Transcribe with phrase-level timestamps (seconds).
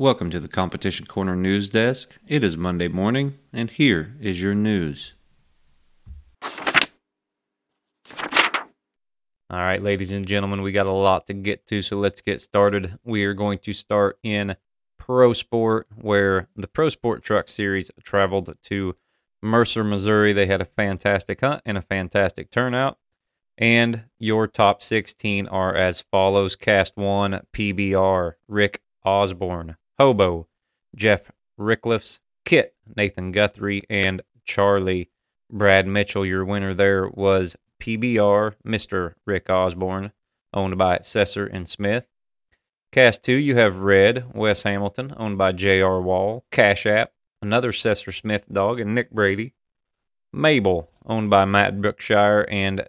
[0.00, 2.18] Welcome to the Competition Corner News Desk.
[2.26, 5.12] It is Monday morning, and here is your news.
[9.50, 12.40] All right, ladies and gentlemen, we got a lot to get to, so let's get
[12.40, 12.98] started.
[13.04, 14.56] We are going to start in
[14.96, 18.96] Pro Sport, where the Pro Sport Truck Series traveled to
[19.42, 20.32] Mercer, Missouri.
[20.32, 22.96] They had a fantastic hunt and a fantastic turnout.
[23.58, 30.46] And your top 16 are as follows Cast 1 PBR, Rick Osborne, Hobo,
[30.96, 35.10] Jeff Rickliffs, Kit, Nathan Guthrie, and Charlie.
[35.52, 39.12] Brad Mitchell, your winner there was PBR, Mr.
[39.26, 40.12] Rick Osborne,
[40.54, 42.06] owned by Sesser and Smith.
[42.90, 46.00] Cast 2, you have Red, Wes Hamilton, owned by J.R.
[46.00, 46.46] Wall.
[46.50, 49.52] Cash App, another Sesser Smith dog, and Nick Brady.
[50.32, 52.88] Mabel, owned by Matt Brookshire and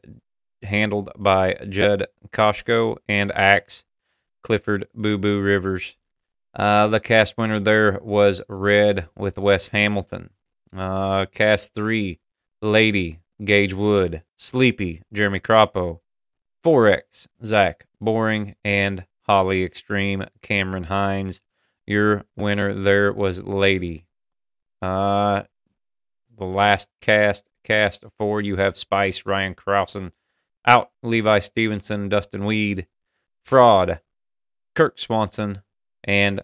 [0.64, 3.00] handled by Judd Koshko.
[3.10, 3.84] And Axe,
[4.44, 5.98] Clifford Boo Boo Rivers.
[6.54, 10.32] Uh, the cast winner there was Red with Wes Hamilton.
[10.76, 12.20] Uh, cast three,
[12.62, 16.02] Lady, Gage Wood, Sleepy, Jeremy Croppo,
[16.64, 21.42] Forex, Zach Boring, and Holly Extreme, Cameron Hines.
[21.88, 24.06] Your winner there was Lady.
[24.82, 25.44] Uh,
[26.38, 30.12] the last cast, cast four, you have Spice, Ryan Krausen,
[30.66, 32.88] out Levi Stevenson, Dustin Weed,
[33.44, 34.02] Fraud,
[34.76, 35.62] Kirk Swanson,
[36.04, 36.42] and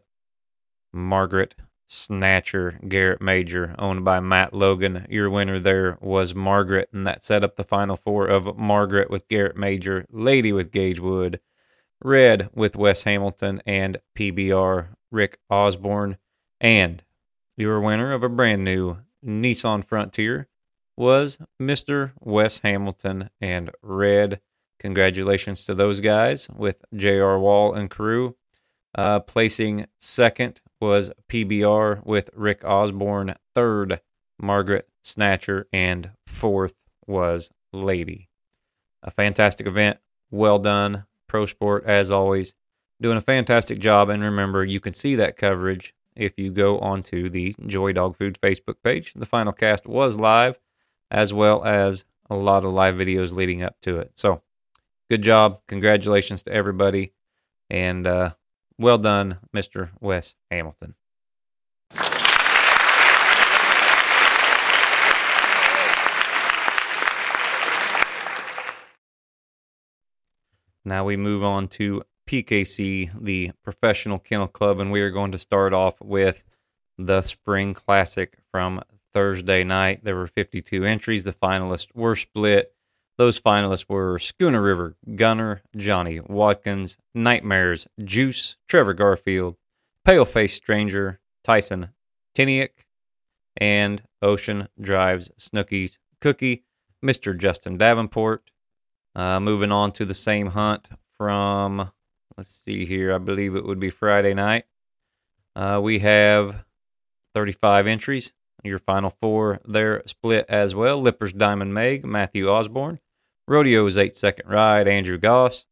[0.94, 1.56] Margaret
[1.88, 5.08] Snatcher, Garrett Major, owned by Matt Logan.
[5.10, 9.28] Your winner there was Margaret, and that set up the final four of Margaret with
[9.30, 11.40] Garrett Major, Lady with Gage Wood,
[12.04, 16.18] Red with Wes Hamilton, and PBR Rick Osborne.
[16.60, 17.04] And
[17.56, 20.48] your winner of a brand new Nissan Frontier
[20.98, 22.12] was Mr.
[22.20, 24.42] Wes Hamilton and Red.
[24.80, 27.40] Congratulations to those guys with J.R.
[27.40, 28.36] Wall and crew.
[28.96, 33.36] Uh, placing second was PBR with Rick Osborne.
[33.54, 34.02] Third,
[34.40, 35.68] Margaret Snatcher.
[35.72, 36.74] And fourth
[37.06, 38.30] was Lady.
[39.04, 39.98] A fantastic event.
[40.32, 41.06] Well done.
[41.28, 42.56] Pro Sport, as always,
[43.02, 44.10] doing a fantastic job.
[44.10, 48.40] And remember, you can see that coverage if you go onto the Joy Dog Food
[48.42, 49.14] Facebook page.
[49.16, 50.58] The final cast was live,
[51.12, 54.12] as well as a lot of live videos leading up to it.
[54.16, 54.42] So,
[55.10, 55.60] good job.
[55.68, 57.14] Congratulations to everybody.
[57.70, 58.32] And uh,
[58.78, 59.90] well done, Mr.
[60.00, 60.96] Wes Hamilton.
[70.88, 75.38] Now we move on to PKC, the Professional Kennel Club, and we are going to
[75.38, 76.46] start off with
[76.98, 78.82] the Spring Classic from
[79.14, 80.06] Thursday night.
[80.06, 81.26] There were 52 entries.
[81.26, 82.74] The finalists were split
[83.18, 89.56] those finalists were Schooner River, Gunner, Johnny Watkins, Nightmares, Juice, Trevor Garfield,
[90.06, 91.90] Paleface Stranger, Tyson
[92.36, 92.86] Tiniak,
[93.58, 96.64] and Ocean Drives Snookies Cookie,
[97.04, 97.38] Mr.
[97.38, 98.52] Justin Davenport.
[99.16, 101.92] Uh, moving on to the same hunt from,
[102.38, 104.66] let's see here, I believe it would be Friday night.
[105.56, 106.66] Uh, we have
[107.34, 108.34] 35 entries.
[108.64, 111.00] Your final four there split as well.
[111.02, 113.00] Lippers Diamond Meg, Matthew Osborne,
[113.48, 115.66] Rodeo's eight second ride, Andrew Goss,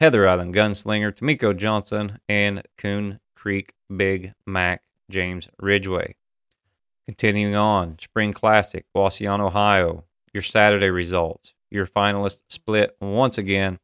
[0.00, 6.16] Heather Island Gunslinger, Tamiko Johnson, and Coon Creek Big Mac James Ridgway.
[7.06, 10.04] Continuing on, Spring Classic, Wauseon, Ohio.
[10.32, 11.54] Your Saturday results.
[11.70, 13.78] Your finalists split once again.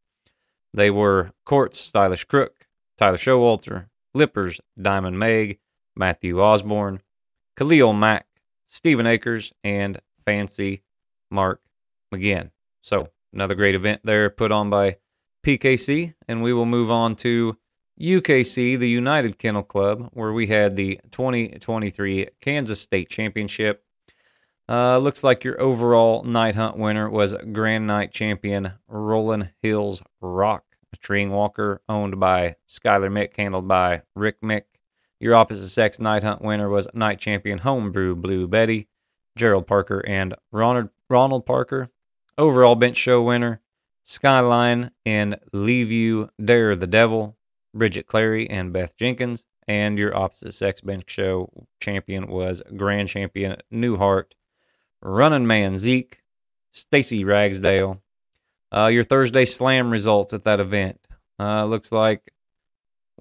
[0.74, 2.66] They were Courts Stylish Crook,
[2.98, 5.58] Tyler Showalter, Lippers Diamond Meg,
[5.96, 7.00] Matthew Osborne,
[7.56, 8.26] Khalil Mack,
[8.66, 10.82] Stephen Akers, and Fancy
[11.30, 11.60] Mark
[12.12, 12.50] McGinn.
[12.80, 14.96] So Another great event there put on by
[15.44, 16.14] PKC.
[16.28, 17.56] And we will move on to
[18.00, 23.84] UKC, the United Kennel Club, where we had the 2023 Kansas State Championship.
[24.68, 30.64] Uh, looks like your overall night hunt winner was Grand Night champion Rolling Hills Rock,
[30.92, 34.62] a treeing walker owned by Skylar Mick, handled by Rick Mick.
[35.20, 38.88] Your opposite sex night hunt winner was night champion Homebrew Blue Betty,
[39.36, 41.90] Gerald Parker, and Ronald, Ronald Parker.
[42.38, 43.60] Overall bench show winner,
[44.02, 47.36] Skyline and Leave You Dare the Devil,
[47.74, 49.44] Bridget Clary and Beth Jenkins.
[49.68, 54.32] And your opposite sex bench show champion was grand champion Newhart,
[55.00, 56.22] running man Zeke,
[56.72, 58.02] Stacy Ragsdale.
[58.74, 61.06] Uh, your Thursday slam results at that event.
[61.38, 62.32] Uh, looks like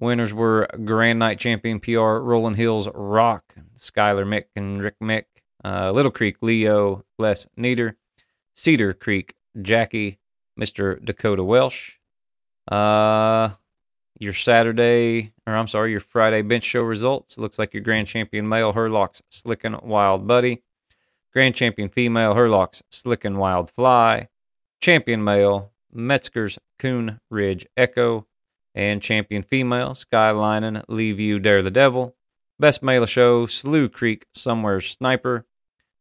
[0.00, 5.24] winners were Grand Night champion PR Rolling Hills Rock, Skylar Mick and Rick Mick,
[5.64, 7.96] uh, Little Creek Leo Les Nieder,
[8.54, 10.18] Cedar Creek Jackie,
[10.58, 11.02] Mr.
[11.04, 11.98] Dakota Welsh.
[12.70, 13.50] Uh,
[14.18, 17.38] your Saturday, or I'm sorry, your Friday bench show results.
[17.38, 20.62] Looks like your grand champion male Herlock's Slickin' Wild Buddy.
[21.32, 24.28] Grand champion female Herlock's Slickin' Wild Fly.
[24.80, 28.26] Champion male Metzger's Coon Ridge Echo.
[28.74, 32.14] And champion female Skylining Leave You Dare the Devil.
[32.58, 35.46] Best male show Slough Creek Somewhere Sniper.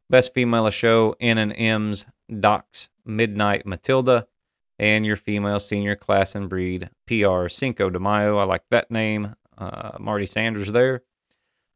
[0.10, 2.06] Best female show N and M's
[2.40, 4.28] Docks Midnight Matilda
[4.80, 8.38] and your female senior class and breed PR Cinco de Mayo.
[8.38, 9.36] I like that name.
[9.58, 11.04] Uh, Marty Sanders there.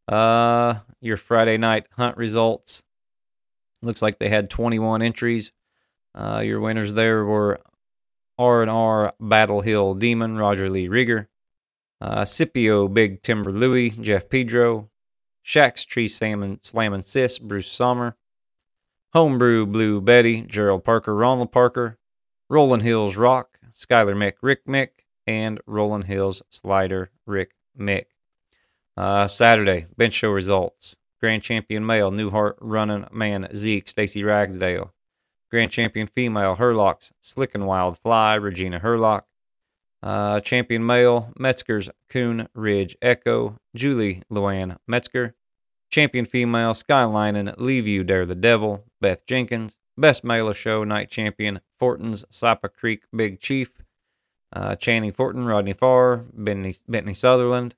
[0.08, 2.84] Uh, your Friday night hunt results.
[3.82, 5.52] Looks like they had 21 entries.
[6.16, 7.60] Uh, your winners there were
[8.38, 11.30] R&R Battle Hill Demon Roger Lee Rigger,
[12.02, 14.90] uh, Scipio Big Timber Louie Jeff Pedro,
[15.42, 18.18] Shack's Tree Salmon Slammin' Sis Bruce Sommer,
[19.16, 21.98] Homebrew Blue Betty Gerald Parker Ronald Parker,
[22.50, 24.90] Rolling Hills Rock, Skylar Mick, Rick Mick,
[25.26, 28.08] and Rolling Hills Slider, Rick Mick.
[28.98, 30.98] Uh, Saturday, bench show results.
[31.22, 34.94] Grand champion male, Newhart running man Zeke, Stacy Ragsdale.
[35.50, 39.22] Grand champion female, Herlocks, Slick and Wild Fly, Regina Herlock.
[40.04, 45.36] Uh, champion male, Metzger's Coon Ridge Echo, Julie Luann Metzger.
[45.96, 49.78] Champion female, Skylining, Leave You Dare the Devil, Beth Jenkins.
[49.98, 53.82] Best Male Show Night Champion, Fortin's Sapa Creek Big Chief,
[54.52, 57.76] uh, Channing Fortin, Rodney Farr, Bentley, Bentley Sutherland.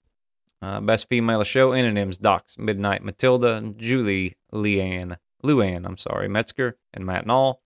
[0.64, 7.06] Uh, Best Female Show, N&M's Docs, Midnight Matilda, Julie Leanne, Luann, I'm sorry, Metzger, and
[7.06, 7.58] Matt Nall.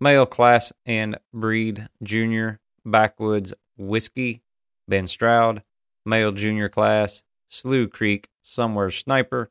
[0.00, 4.42] Male Class and Breed Junior, Backwoods Whiskey,
[4.86, 5.64] Ben Stroud.
[6.06, 9.50] Male Junior Class, Slough Creek, Somewhere Sniper,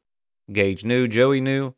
[0.52, 1.74] Gage New, Joey New,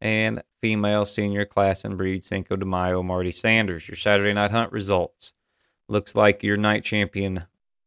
[0.00, 3.88] and female senior class and breed Cinco de Mayo Marty Sanders.
[3.88, 5.32] Your Saturday night hunt results.
[5.88, 7.44] Looks like your night champion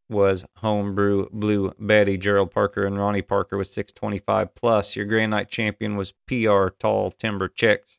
[0.08, 4.94] was Homebrew Blue Betty, Gerald Parker, and Ronnie Parker with 625 plus.
[4.94, 7.98] Your grand night champion was PR Tall Timber Checks.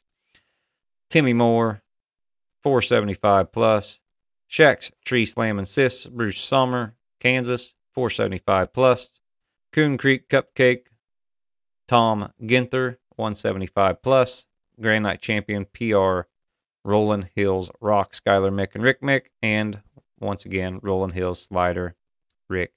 [1.10, 1.82] Timmy Moore,
[2.62, 4.00] 475 plus.
[4.48, 9.10] Shack's Tree Slam and Sis, Bruce Sommer, Kansas, 475 plus.
[9.72, 10.86] Coon Creek Cupcake,
[11.88, 14.48] Tom Ginther, 175 plus.
[14.82, 16.22] Grand Night Champion PR
[16.84, 19.82] Rolling Hills Rock Skylar Mick and Rick Mick, and
[20.20, 21.96] once again Rolling Hills Slider
[22.50, 22.74] Rick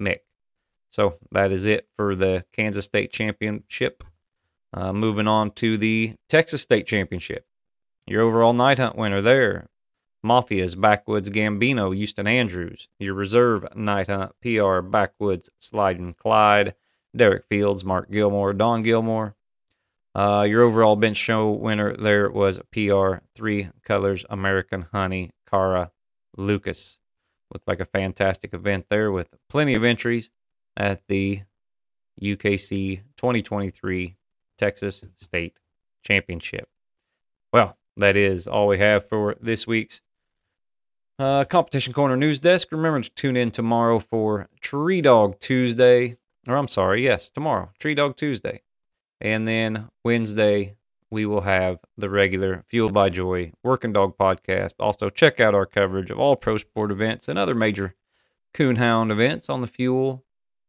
[0.00, 0.20] Mick.
[0.90, 4.02] So that is it for the Kansas State Championship.
[4.72, 7.46] Uh, moving on to the Texas State Championship.
[8.06, 9.68] Your overall night hunt winner there,
[10.24, 12.88] Mafia's Backwoods Gambino, Houston Andrews.
[12.98, 16.74] Your reserve night hunt, PR Backwoods Sliding Clyde,
[17.14, 19.34] Derek Fields, Mark Gilmore, Don Gilmore.
[20.14, 25.92] Uh, your overall bench show winner there was PR Three Colors American Honey Cara
[26.36, 26.98] Lucas.
[27.52, 30.30] Looked like a fantastic event there with plenty of entries
[30.76, 31.42] at the
[32.20, 34.16] UKC 2023
[34.58, 35.58] Texas State
[36.02, 36.68] Championship.
[37.52, 40.00] Well, that is all we have for this week's
[41.18, 42.70] uh, Competition Corner News Desk.
[42.72, 46.16] Remember to tune in tomorrow for Tree Dog Tuesday.
[46.48, 48.62] Or I'm sorry, yes, tomorrow, Tree Dog Tuesday.
[49.20, 50.76] And then Wednesday,
[51.10, 54.74] we will have the regular Fueled by Joy Working Dog podcast.
[54.80, 57.94] Also, check out our coverage of all pro sport events and other major
[58.54, 60.24] coonhound events on the Fuel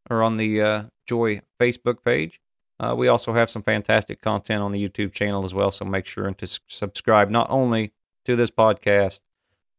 [0.09, 2.41] or on the uh, Joy Facebook page.
[2.79, 6.07] Uh, we also have some fantastic content on the YouTube channel as well, so make
[6.07, 7.93] sure to subscribe not only
[8.25, 9.21] to this podcast,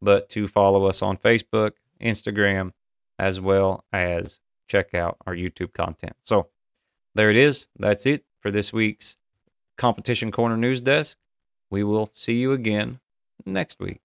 [0.00, 2.72] but to follow us on Facebook, Instagram,
[3.18, 4.40] as well as
[4.72, 6.16] check out our YouTube content.
[6.22, 6.48] So
[7.14, 7.68] there it is.
[7.78, 9.18] That's it for this week's
[9.76, 11.18] Competition Corner News Desk.
[11.70, 13.00] We will see you again
[13.44, 14.01] next week.